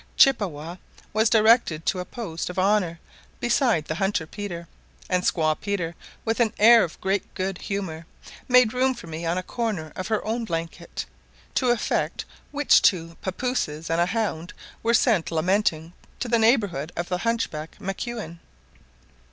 [0.17, 0.77] "Chippewa"
[1.13, 2.99] was directed to a post of honour
[3.39, 4.67] beside the hunter Peter;
[5.07, 5.93] and squaw Peter,
[6.25, 8.07] with an air of great good humour,
[8.47, 11.05] made room for me on a corner of her own blanket;
[11.53, 17.07] to effect which two papouses and a hound were sent lamenting to the neighbourhood of
[17.07, 18.39] the hunchback Maquin.